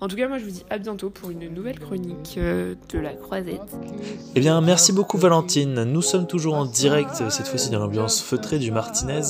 En 0.01 0.09
tout 0.09 0.17
cas, 0.17 0.29
moi 0.29 0.39
je 0.39 0.45
vous 0.45 0.51
dis 0.51 0.65
à 0.69 0.77
bientôt 0.77 1.09
pour 1.09 1.31
une 1.31 1.49
nouvelle 1.49 1.79
chronique 1.79 2.35
euh, 2.37 2.75
de 2.91 2.99
la 2.99 3.15
croisette. 3.15 3.75
Eh 4.35 4.41
bien, 4.41 4.61
merci 4.61 4.93
beaucoup 4.93 5.17
Valentine. 5.17 5.85
Nous 5.85 6.03
sommes 6.03 6.27
toujours 6.27 6.55
en 6.55 6.67
direct, 6.67 7.31
cette 7.31 7.49
fois-ci 7.49 7.71
dans 7.71 7.79
l'ambiance 7.79 8.21
feutrée 8.21 8.59
du 8.59 8.71
Martinez, 8.71 9.23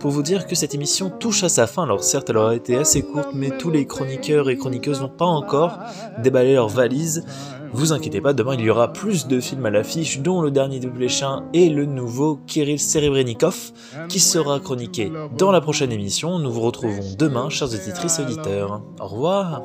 pour 0.00 0.10
vous 0.10 0.22
dire 0.22 0.46
que 0.46 0.54
cette 0.54 0.74
émission 0.74 1.10
touche 1.10 1.44
à 1.44 1.50
sa 1.50 1.66
fin. 1.66 1.82
Alors 1.82 2.02
certes, 2.02 2.30
elle 2.30 2.38
aura 2.38 2.56
été 2.56 2.76
assez 2.76 3.02
courte, 3.02 3.30
mais 3.34 3.50
tous 3.58 3.70
les 3.70 3.86
chroniqueurs 3.86 4.48
et 4.48 4.56
chroniqueuses 4.56 5.02
n'ont 5.02 5.08
pas 5.08 5.26
encore 5.26 5.78
déballé 6.22 6.54
leurs 6.54 6.68
valises. 6.68 7.24
Vous 7.72 7.92
inquiétez 7.92 8.20
pas, 8.20 8.32
demain 8.32 8.54
il 8.54 8.60
y 8.62 8.70
aura 8.70 8.92
plus 8.92 9.26
de 9.26 9.40
films 9.40 9.66
à 9.66 9.70
l'affiche, 9.70 10.20
dont 10.20 10.42
le 10.42 10.50
dernier 10.50 10.80
de 10.80 10.88
Pléchin 10.88 11.44
et 11.52 11.68
le 11.68 11.84
nouveau 11.84 12.40
Kirill 12.46 12.78
Serebrennikov, 12.78 13.72
qui 14.08 14.20
sera 14.20 14.60
chroniqué 14.60 15.12
dans 15.36 15.50
la 15.50 15.60
prochaine 15.60 15.92
émission. 15.92 16.38
Nous 16.38 16.50
vous 16.50 16.60
retrouvons 16.60 17.14
demain, 17.18 17.48
chers 17.48 17.68
auditrices 17.68 18.18
et 18.18 18.22
auditeurs. 18.22 18.82
Au 19.00 19.06
revoir 19.06 19.62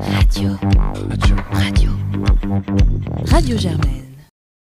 Radio. 0.00 0.50
Radio. 1.08 1.36
Radio. 1.52 1.90
Radio 3.30 3.56
Germaine. 3.56 4.05